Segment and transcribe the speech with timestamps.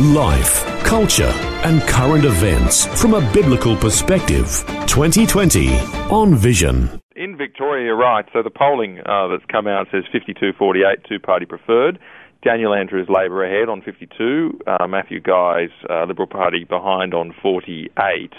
[0.00, 1.32] Life, culture,
[1.64, 4.46] and current events from a biblical perspective.
[4.86, 5.74] 2020
[6.10, 7.00] on Vision.
[7.16, 8.24] In Victoria, right.
[8.32, 11.98] So the polling uh, that's come out says 52-48, two-party preferred.
[12.44, 14.60] Daniel Andrews Labor ahead on 52.
[14.68, 18.32] Uh, Matthew Guy's uh, Liberal Party behind on 48.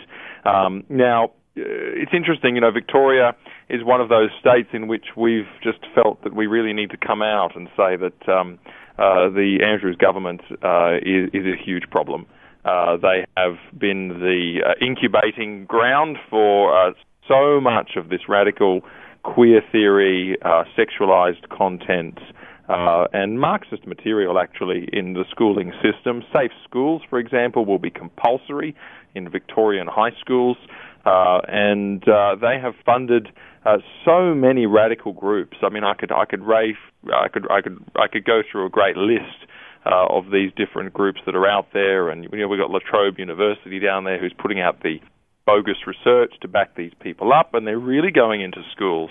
[0.46, 3.36] Um, now, uh, it's interesting, you know, Victoria
[3.70, 6.98] is one of those states in which we've just felt that we really need to
[6.98, 8.58] come out and say that um,
[9.00, 12.26] uh, the Andrews government uh, is, is, a huge problem.
[12.66, 16.92] Uh, they have been the uh, incubating ground for uh,
[17.26, 18.82] so much of this radical
[19.24, 20.38] queer theory,
[20.78, 22.20] sexualized content,
[22.68, 26.22] and Marxist material actually in the schooling system.
[26.34, 28.76] Safe schools, for example, will be compulsory
[29.16, 30.58] in Victorian high schools,
[31.06, 32.02] and
[32.42, 33.30] they have funded
[33.66, 35.58] uh, so many radical groups.
[35.62, 38.66] I mean, I could I could rave, I could I could I could go through
[38.66, 39.46] a great list
[39.86, 42.80] uh, of these different groups that are out there, and you know we've got La
[42.80, 44.98] Trobe University down there who's putting out the
[45.46, 49.10] bogus research to back these people up, and they're really going into schools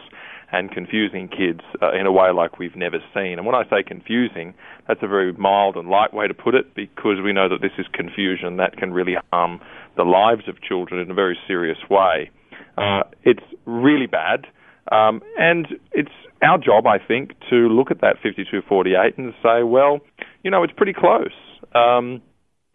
[0.51, 3.35] and confusing kids uh, in a way like we've never seen.
[3.39, 4.55] And when I say confusing,
[4.87, 7.73] that's a very mild and light way to put it because we know that this
[7.79, 9.61] is confusion that can really harm
[9.97, 12.31] the lives of children in a very serious way.
[12.77, 14.47] Uh, it's really bad.
[14.91, 20.01] Um, and it's our job, I think, to look at that 52-48 and say, well,
[20.42, 21.34] you know, it's pretty close.
[21.75, 22.23] Um,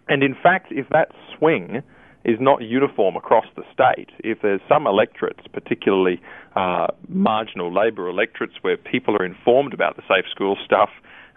[0.07, 1.81] and in fact, if that swing
[2.25, 6.21] is not uniform across the state, if there's some electorates, particularly
[6.55, 10.89] uh, marginal Labor electorates, where people are informed about the safe school stuff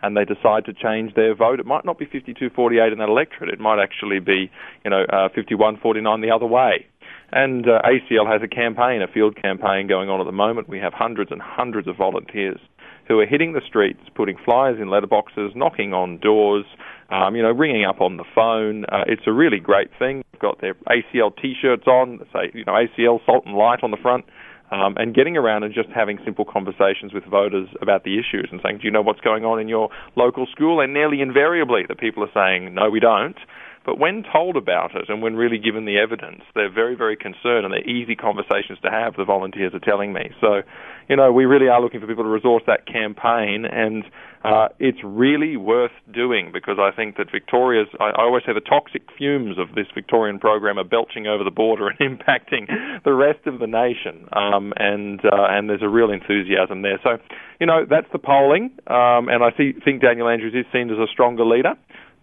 [0.02, 3.50] and they decide to change their vote, it might not be 52-48 in that electorate.
[3.50, 4.50] It might actually be,
[4.84, 6.86] you know, uh, 51-49 the other way.
[7.32, 10.68] And uh, ACL has a campaign, a field campaign going on at the moment.
[10.68, 12.60] We have hundreds and hundreds of volunteers
[13.08, 16.64] who are hitting the streets, putting flyers in letterboxes, knocking on doors,
[17.10, 18.84] um, you know, ringing up on the phone.
[18.86, 20.24] Uh, it's a really great thing.
[20.32, 23.96] They've got their ACL T-shirts on, say, you know, ACL Salt and Light on the
[23.96, 24.24] front.
[24.68, 28.60] Um, and getting around and just having simple conversations with voters about the issues and
[28.64, 30.80] saying, do you know what's going on in your local school?
[30.80, 33.36] And nearly invariably, the people are saying, no, we don't.
[33.86, 37.64] But when told about it and when really given the evidence, they're very, very concerned
[37.64, 40.30] and they're easy conversations to have, the volunteers are telling me.
[40.40, 40.62] So,
[41.08, 44.02] you know, we really are looking for people to resource that campaign and
[44.44, 48.60] uh, it's really worth doing because I think that Victoria's, I, I always say the
[48.60, 52.66] toxic fumes of this Victorian program are belching over the border and impacting
[53.04, 54.28] the rest of the nation.
[54.32, 56.98] Um, and, uh, and there's a real enthusiasm there.
[57.02, 57.18] So,
[57.60, 58.70] you know, that's the polling.
[58.86, 61.74] Um, and I see, think Daniel Andrews is seen as a stronger leader.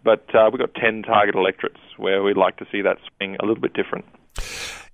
[0.04, 3.46] But uh, we've got 10 target electorates where we'd like to see that swing a
[3.46, 4.06] little bit different.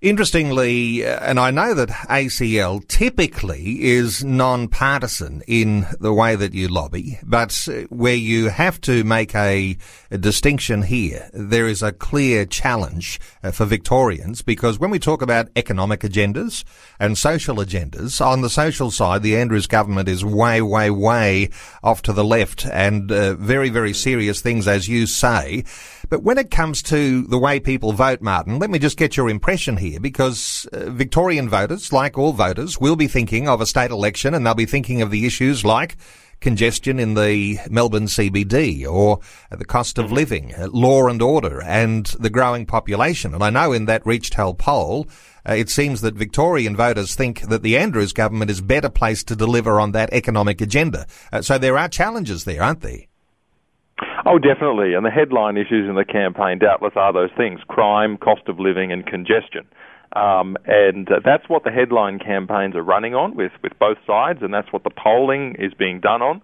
[0.01, 6.69] Interestingly, uh, and I know that ACL typically is non-partisan in the way that you
[6.69, 9.75] lobby, but uh, where you have to make a,
[10.09, 15.21] a distinction here, there is a clear challenge uh, for Victorians because when we talk
[15.21, 16.63] about economic agendas
[16.97, 21.49] and social agendas, on the social side, the Andrews government is way, way, way
[21.83, 25.65] off to the left and uh, very, very serious things, as you say.
[26.07, 29.29] But when it comes to the way people vote, Martin, let me just get your
[29.29, 33.91] impression here because uh, Victorian voters, like all voters, will be thinking of a state
[33.91, 35.95] election and they'll be thinking of the issues like
[36.39, 39.19] congestion in the Melbourne CBD or
[39.51, 40.15] the cost of mm-hmm.
[40.15, 43.33] living, uh, law and order and the growing population.
[43.33, 45.07] And I know in that Reachtel poll,
[45.47, 49.35] uh, it seems that Victorian voters think that the Andrews government is better placed to
[49.35, 51.07] deliver on that economic agenda.
[51.31, 53.08] Uh, so there are challenges there, aren't there?
[54.25, 54.93] Oh, definitely.
[54.93, 58.91] And the headline issues in the campaign doubtless are those things crime, cost of living,
[58.91, 59.65] and congestion.
[60.13, 64.39] Um, and uh, that's what the headline campaigns are running on with, with both sides,
[64.41, 66.41] and that's what the polling is being done on.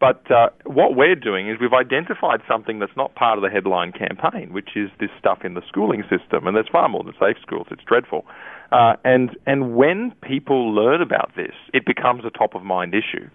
[0.00, 3.90] But uh, what we're doing is we've identified something that's not part of the headline
[3.90, 7.36] campaign, which is this stuff in the schooling system, and there's far more than safe
[7.42, 7.66] schools.
[7.70, 8.24] It's dreadful.
[8.70, 13.28] Uh, and and when people learn about this, it becomes a top of mind issue.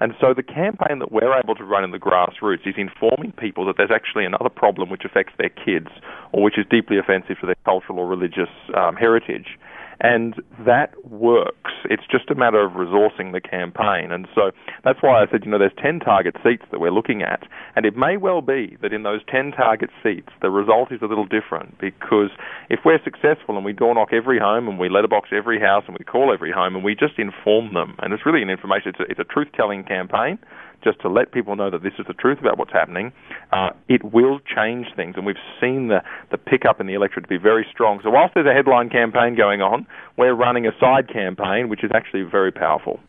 [0.00, 3.64] And so the campaign that we're able to run in the grassroots is informing people
[3.66, 5.86] that there's actually another problem which affects their kids
[6.32, 9.56] or which is deeply offensive to their cultural or religious um, heritage.
[10.02, 10.34] And
[10.66, 14.10] that works It's just a matter of resourcing the campaign.
[14.10, 14.50] And so
[14.84, 17.46] that's why I said, you know, there's 10 target seats that we're looking at.
[17.76, 21.06] And it may well be that in those 10 target seats, the result is a
[21.06, 22.30] little different because
[22.68, 25.96] if we're successful and we door knock every home and we letterbox every house and
[25.96, 29.00] we call every home and we just inform them, and it's really an information, it's
[29.00, 30.38] a, it's a truth telling campaign
[30.82, 33.12] just to let people know that this is the truth about what's happening,
[33.52, 35.14] uh, it will change things.
[35.16, 38.00] And we've seen the, the pickup in the electorate to be very strong.
[38.02, 39.86] So whilst there's a headline campaign going on,
[40.16, 43.00] we're running a side campaign, which is actually very powerful.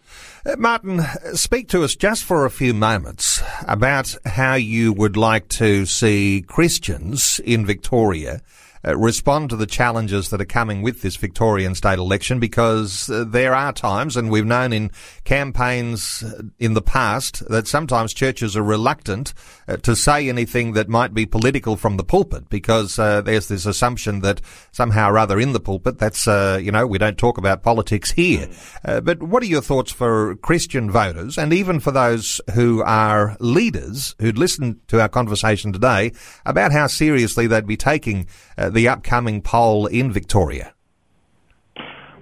[0.46, 1.02] Uh, Martin,
[1.34, 6.44] speak to us just for a few moments about how you would like to see
[6.48, 8.42] Christians in Victoria
[8.86, 13.24] uh, respond to the challenges that are coming with this Victorian state election because uh,
[13.26, 14.92] there are times, and we've known in
[15.24, 19.34] campaigns uh, in the past, that sometimes churches are reluctant
[19.68, 23.66] uh, to say anything that might be political from the pulpit because uh, there's this
[23.66, 24.42] assumption that
[24.72, 28.12] somehow or other in the pulpit that's, uh, you know, we don't talk about politics
[28.12, 28.50] here.
[28.84, 34.16] but what are your thoughts for Christian voters and even for those who are leaders
[34.20, 36.12] who'd listen to our conversation today
[36.46, 38.28] about how seriously they'd be taking
[38.74, 40.74] the upcoming poll in Victoria?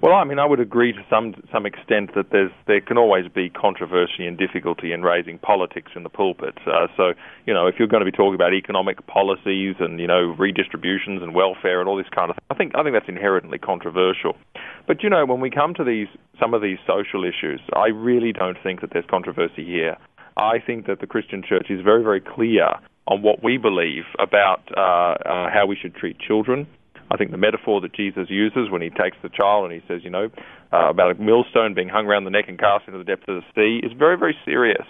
[0.02, 3.28] Well, I mean, I would agree to some some extent that there's there can always
[3.28, 6.58] be controversy and difficulty in raising politics in the pulpit.
[6.66, 7.12] Uh, so,
[7.46, 11.22] you know, if you're going to be talking about economic policies and you know redistributions
[11.22, 14.36] and welfare and all this kind of thing, I think I think that's inherently controversial.
[14.88, 16.08] But you know, when we come to these
[16.40, 19.96] some of these social issues, I really don't think that there's controversy here.
[20.36, 22.74] I think that the Christian Church is very very clear
[23.06, 26.66] on what we believe about uh, uh, how we should treat children.
[27.10, 30.00] I think the metaphor that Jesus uses when he takes the child and he says,
[30.02, 30.30] you know,
[30.72, 33.42] uh, about a millstone being hung around the neck and cast into the depths of
[33.42, 34.86] the sea is very, very serious.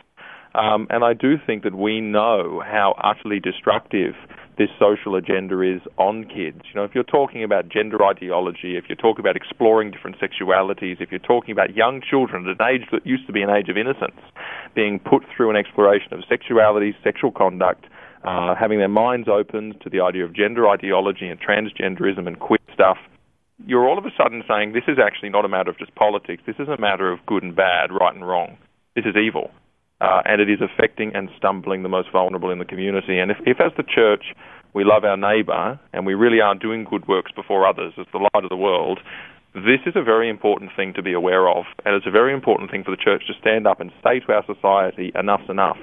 [0.55, 4.15] Um, and I do think that we know how utterly destructive
[4.59, 6.61] this social agenda is on kids.
[6.69, 11.01] You know, if you're talking about gender ideology, if you're talking about exploring different sexualities,
[11.01, 13.71] if you're talking about young children at an age that used to be an age
[13.71, 14.21] of innocence,
[14.75, 17.87] being put through an exploration of sexuality, sexual conduct,
[18.25, 22.59] uh, having their minds opened to the idea of gender ideology and transgenderism and queer
[22.73, 22.99] stuff,
[23.67, 26.43] you're all of a sudden saying this is actually not a matter of just politics.
[26.47, 28.57] This is a matter of good and bad, right and wrong.
[28.95, 29.51] This is evil.
[30.01, 33.19] Uh, and it is affecting and stumbling the most vulnerable in the community.
[33.19, 34.35] And if, if, as the church,
[34.75, 38.19] we love our neighbour and we really are doing good works before others as the
[38.19, 38.99] light of the world,
[39.55, 41.67] this is a very important thing to be aware of.
[41.85, 44.33] And it's a very important thing for the church to stand up and say to
[44.33, 45.79] our society, enough's enough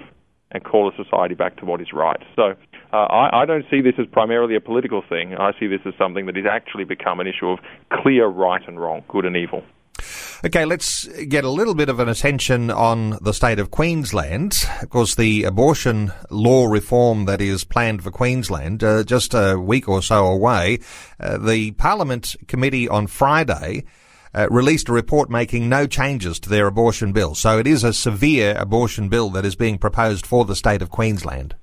[0.52, 2.22] and call a society back to what is right.
[2.36, 2.56] So
[2.92, 5.36] uh, I, I, don't see this as primarily a political thing.
[5.36, 7.60] I see this as something that has actually become an issue of
[7.92, 9.64] clear right and wrong, good and evil.
[10.46, 14.66] Okay, let's get a little bit of an attention on the state of Queensland.
[14.82, 19.90] Of course, the abortion law reform that is planned for Queensland, uh, just a week
[19.90, 20.80] or so away,
[21.20, 23.84] uh, the Parliament committee on Friday
[24.34, 27.36] uh, released a report making no changes to their abortion bill.
[27.36, 30.90] So it is a severe abortion bill that is being proposed for the state of
[30.90, 31.56] Queensland.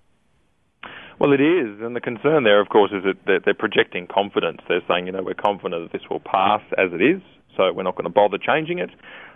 [1.18, 4.60] Well, it is, and the concern there, of course, is that they're projecting confidence.
[4.68, 7.22] They're saying, you know, we're confident that this will pass as it is,
[7.56, 8.90] so we're not going to bother changing it.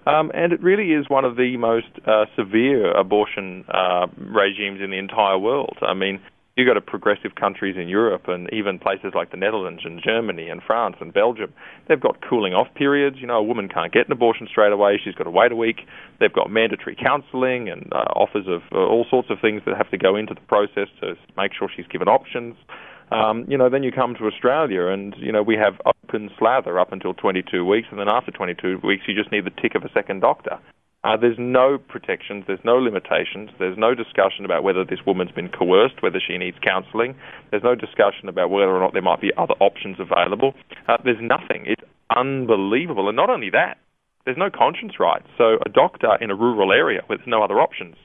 [0.06, 4.90] Um, and it really is one of the most uh, severe abortion uh, regimes in
[4.90, 5.76] the entire world.
[5.80, 6.20] I mean,
[6.56, 10.48] you go to progressive countries in Europe and even places like the Netherlands and Germany
[10.48, 11.52] and France and Belgium,
[11.88, 13.16] they've got cooling off periods.
[13.20, 15.00] You know, a woman can't get an abortion straight away.
[15.02, 15.86] She's got to wait a week.
[16.18, 19.90] They've got mandatory counselling and uh, offers of uh, all sorts of things that have
[19.90, 22.56] to go into the process to make sure she's given options.
[23.12, 26.78] Um, you know, then you come to Australia and, you know, we have open slather
[26.78, 29.82] up until 22 weeks and then after 22 weeks you just need the tick of
[29.82, 30.58] a second doctor.
[31.02, 35.48] Uh, there's no protections, there's no limitations, there's no discussion about whether this woman's been
[35.48, 37.14] coerced, whether she needs counselling,
[37.50, 40.52] there's no discussion about whether or not there might be other options available.
[40.88, 41.64] Uh, there's nothing.
[41.66, 41.82] It's
[42.14, 43.08] unbelievable.
[43.08, 43.78] And not only that,
[44.26, 45.26] there's no conscience rights.
[45.38, 47.96] So a doctor in a rural area there's no other options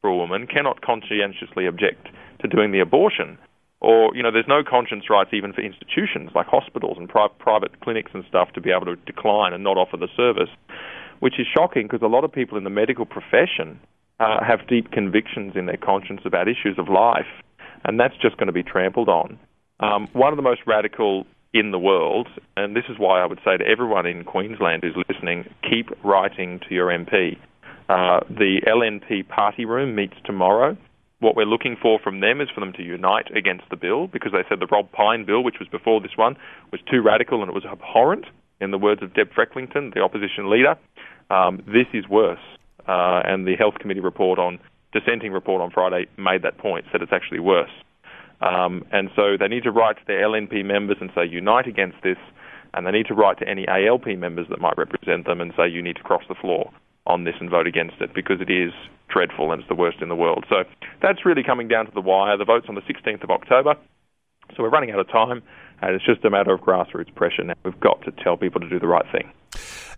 [0.00, 2.06] for a woman cannot conscientiously object
[2.42, 3.38] to doing the abortion.
[3.80, 7.80] Or, you know, there's no conscience rights even for institutions like hospitals and pri- private
[7.80, 10.48] clinics and stuff to be able to decline and not offer the service
[11.20, 13.80] which is shocking because a lot of people in the medical profession
[14.20, 17.26] uh, have deep convictions in their conscience about issues of life,
[17.84, 19.38] and that's just going to be trampled on.
[19.80, 23.40] Um, one of the most radical in the world, and this is why I would
[23.44, 27.38] say to everyone in Queensland who's listening, keep writing to your MP.
[27.88, 30.76] Uh, the LNP party room meets tomorrow.
[31.20, 34.32] What we're looking for from them is for them to unite against the bill because
[34.32, 36.36] they said the Rob Pyne bill, which was before this one,
[36.72, 38.26] was too radical and it was abhorrent,
[38.60, 40.76] in the words of Deb Frecklington, the opposition leader.
[41.30, 42.40] Um, this is worse.
[42.88, 44.58] Uh, and the Health Committee report on
[44.92, 47.70] dissenting report on Friday made that point, said it's actually worse.
[48.40, 51.96] Um, and so they need to write to their LNP members and say, unite against
[52.02, 52.18] this.
[52.74, 55.66] and they need to write to any ALP members that might represent them and say
[55.68, 56.70] you need to cross the floor
[57.06, 58.72] on this and vote against it because it is
[59.08, 60.44] dreadful and it's the worst in the world.
[60.48, 60.64] So
[61.00, 62.36] that's really coming down to the wire.
[62.36, 63.76] The vote's on the 16th of October,
[64.56, 65.42] so we're running out of time,
[65.82, 67.54] and it's just a matter of grassroots pressure now.
[67.64, 69.30] We've got to tell people to do the right thing.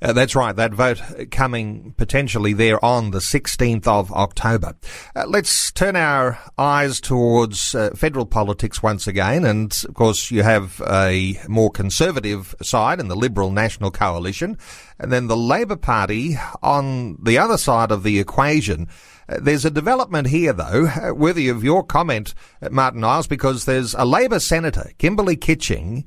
[0.00, 0.54] Uh, that's right.
[0.54, 4.74] That vote coming potentially there on the 16th of October.
[5.14, 9.44] Uh, let's turn our eyes towards uh, federal politics once again.
[9.44, 14.56] And of course, you have a more conservative side in the Liberal National Coalition,
[14.98, 18.88] and then the Labor Party on the other side of the equation.
[19.28, 23.64] Uh, there's a development here, though, uh, worthy of your comment, uh, Martin Iles, because
[23.64, 26.06] there's a Labor Senator, Kimberley Kitching,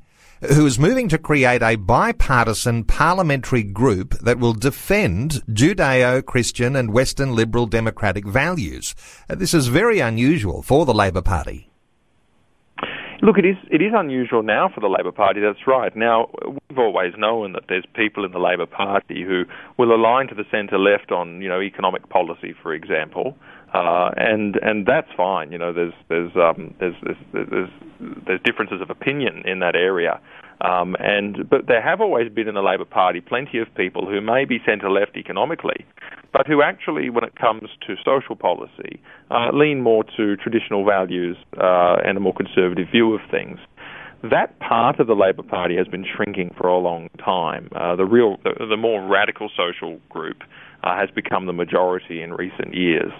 [0.50, 7.34] who is moving to create a bipartisan parliamentary group that will defend Judeo-Christian and Western
[7.36, 8.94] liberal democratic values.
[9.30, 11.68] Uh, this is very unusual for the Labor Party.
[13.24, 15.40] Look, it is it is unusual now for the Labor Party.
[15.40, 15.94] That's right.
[15.94, 19.44] Now we've always known that there's people in the Labor Party who
[19.78, 23.36] will align to the centre left on you know economic policy, for example,
[23.74, 25.52] uh, and and that's fine.
[25.52, 27.70] You know, there's there's um, there's, there's there's
[28.26, 30.20] there's differences of opinion in that area.
[30.60, 34.20] Um, and but there have always been in the Labor Party plenty of people who
[34.20, 35.84] may be centre left economically,
[36.32, 39.00] but who actually, when it comes to social policy,
[39.30, 43.58] uh, lean more to traditional values uh, and a more conservative view of things.
[44.22, 47.68] That part of the Labor Party has been shrinking for a long time.
[47.74, 50.44] Uh, the real, the, the, more radical social group
[50.82, 53.12] uh, has become the majority in recent years.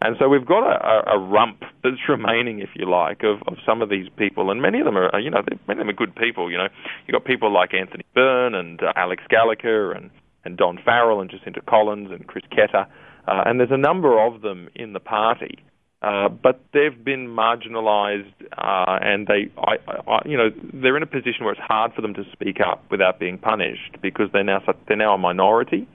[0.00, 3.82] And so we've got a, a, rump that's remaining, if you like, of, of some
[3.82, 6.14] of these people, and many of them are, you know, many of them are good
[6.14, 6.50] people.
[6.50, 6.68] You know,
[7.06, 10.10] you've got people like Anthony Byrne and uh, Alex Gallacher and
[10.44, 12.86] and Don Farrell and Jacinta Collins and Chris Ketter,
[13.26, 15.58] uh, and there's a number of them in the party.
[16.00, 19.74] Uh, but they've been marginalised, uh, and they, I,
[20.08, 22.84] I, you know, they're in a position where it's hard for them to speak up
[22.88, 25.88] without being punished because they're now they're now a minority.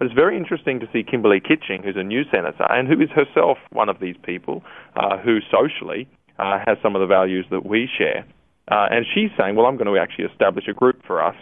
[0.00, 3.10] But it's very interesting to see Kimberley Kitching, who's a new senator and who is
[3.10, 4.62] herself one of these people
[4.96, 8.24] uh, who socially uh, has some of the values that we share.
[8.72, 11.36] Uh, and she's saying, well, I'm going to actually establish a group for us.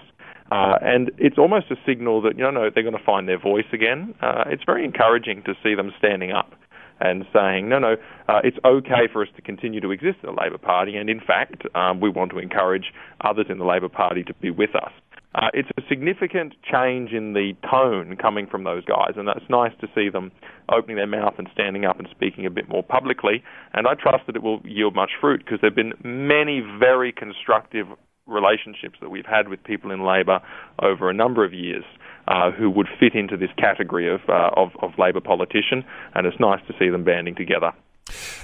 [0.50, 3.68] Uh, and it's almost a signal that, you know, they're going to find their voice
[3.72, 4.12] again.
[4.20, 6.52] Uh, it's very encouraging to see them standing up
[6.98, 7.94] and saying, no, no,
[8.28, 11.20] uh, it's okay for us to continue to exist in the Labor Party, and in
[11.20, 14.90] fact, um, we want to encourage others in the Labor Party to be with us.
[15.34, 19.72] Uh, it's a significant change in the tone coming from those guys, and it's nice
[19.80, 20.32] to see them
[20.70, 23.42] opening their mouth and standing up and speaking a bit more publicly.
[23.74, 27.12] And I trust that it will yield much fruit because there have been many very
[27.12, 27.86] constructive
[28.26, 30.40] relationships that we've had with people in Labor
[30.80, 31.84] over a number of years.
[32.26, 35.82] Uh, who would fit into this category of, uh, of, of Labor politician,
[36.14, 37.72] and it's nice to see them banding together.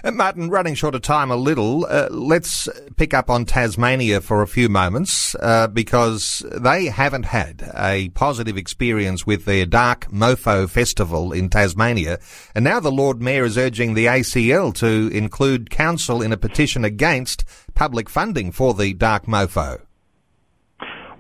[0.03, 4.43] Uh, Martin, running short of time a little, uh, let's pick up on Tasmania for
[4.43, 10.69] a few moments uh, because they haven't had a positive experience with their Dark Mofo
[10.69, 12.19] Festival in Tasmania.
[12.55, 16.85] And now the Lord Mayor is urging the ACL to include council in a petition
[16.85, 17.45] against
[17.75, 19.84] public funding for the Dark Mofo.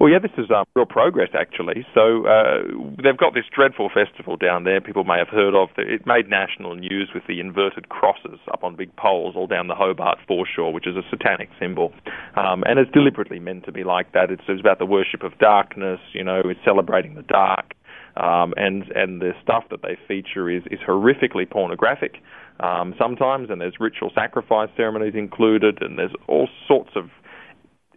[0.05, 1.87] Well, yeah, this is um, real progress actually.
[1.95, 2.61] So uh,
[3.03, 4.79] they've got this dreadful festival down there.
[4.79, 5.71] People may have heard of.
[5.79, 9.75] It made national news with the inverted crosses up on big poles all down the
[9.75, 11.95] Hobart foreshore, which is a satanic symbol,
[12.37, 14.31] um, and it's deliberately meant to be like that.
[14.31, 16.01] It's, it's about the worship of darkness.
[16.13, 17.73] You know, it's celebrating the dark.
[18.15, 22.17] Um, and and the stuff that they feature is is horrifically pornographic
[22.61, 27.09] um, sometimes, and there's ritual sacrifice ceremonies included, and there's all sorts of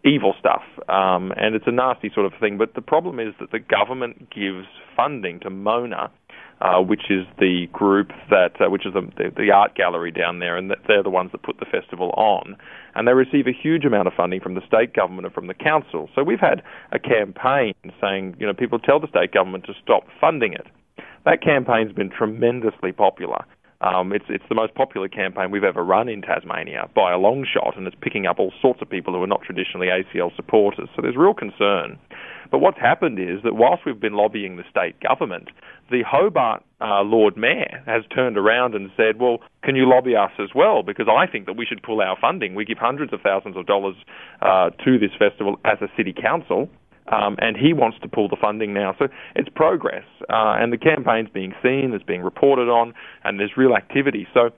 [0.07, 2.57] evil stuff, um, and it's a nasty sort of thing.
[2.57, 6.09] But the problem is that the government gives funding to Mona,
[6.61, 10.39] uh, which is the group that, uh, which is the, the, the, art gallery down
[10.39, 12.55] there, and they're the ones that put the festival on.
[12.95, 15.53] And they receive a huge amount of funding from the state government and from the
[15.53, 16.09] council.
[16.15, 20.03] So we've had a campaign saying, you know, people tell the state government to stop
[20.19, 20.65] funding it.
[21.25, 23.45] That campaign's been tremendously popular.
[23.81, 27.45] Um, it's it's the most popular campaign we've ever run in Tasmania by a long
[27.45, 30.89] shot, and it's picking up all sorts of people who are not traditionally ACL supporters.
[30.95, 31.99] So there's real concern.
[32.49, 35.49] But what's happened is that whilst we've been lobbying the state government,
[35.91, 40.31] the Hobart uh, Lord Mayor has turned around and said, "Well, can you lobby us
[40.39, 40.81] as well?
[40.81, 42.55] Because I think that we should pull our funding.
[42.55, 43.95] We give hundreds of thousands of dollars
[44.41, 46.69] uh, to this festival as a city council."
[47.09, 48.93] Um, and he wants to pull the funding now.
[48.99, 53.55] So it's progress, uh, and the campaign's being seen, it's being reported on, and there's
[53.55, 54.27] real activity.
[54.33, 54.49] So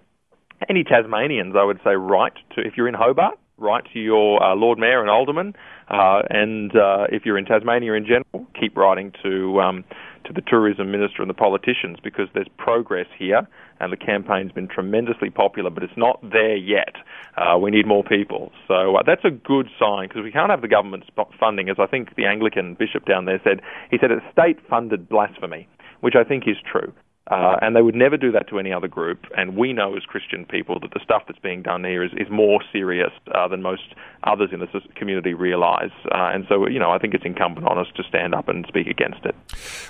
[0.67, 4.55] any Tasmanians, I would say, write to if you're in Hobart, write to your uh,
[4.55, 5.53] Lord Mayor and Alderman,
[5.89, 9.83] uh, and uh, if you're in Tasmania in general, keep writing to um,
[10.25, 13.47] to the tourism minister and the politicians because there's progress here,
[13.79, 16.95] and the campaign's been tremendously popular, but it's not there yet.
[17.37, 20.61] Uh, we need more people, so uh, that's a good sign because we can't have
[20.61, 21.05] the government
[21.39, 23.61] funding, as I think the Anglican bishop down there said.
[23.91, 25.67] He said it's state-funded blasphemy,
[26.01, 26.93] which I think is true.
[27.29, 29.19] Uh, and they would never do that to any other group.
[29.37, 32.27] And we know as Christian people that the stuff that's being done here is, is
[32.31, 33.93] more serious uh, than most
[34.23, 35.91] others in the community realise.
[36.05, 38.65] Uh, and so, you know, I think it's incumbent on us to stand up and
[38.67, 39.35] speak against it.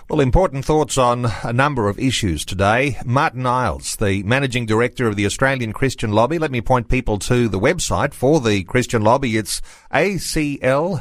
[0.10, 2.98] Well, important thoughts on a number of issues today.
[3.06, 6.40] Martin Iles, the Managing Director of the Australian Christian Lobby.
[6.40, 9.38] Let me point people to the website for the Christian Lobby.
[9.38, 11.00] It's acl.org.au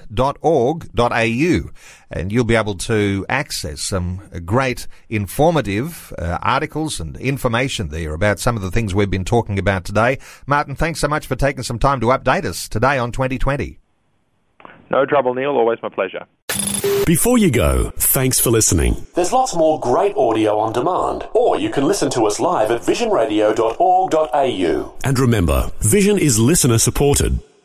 [2.10, 8.38] and you'll be able to access some great informative uh, articles and information there about
[8.38, 10.18] some of the things we've been talking about today.
[10.46, 13.78] Martin, thanks so much for taking some time to update us today on 2020.
[14.90, 15.50] No trouble, Neil.
[15.50, 16.24] Always my pleasure.
[17.04, 19.06] Before you go, thanks for listening.
[19.14, 22.82] There's lots more great audio on demand, or you can listen to us live at
[22.82, 24.94] visionradio.org.au.
[25.04, 27.40] And remember, Vision is listener supported.